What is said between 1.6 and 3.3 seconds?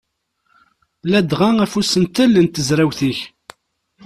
usentel n tezrawt-ik.